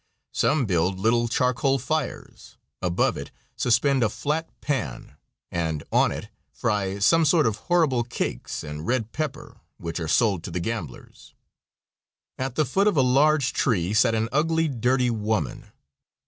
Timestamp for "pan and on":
4.59-6.11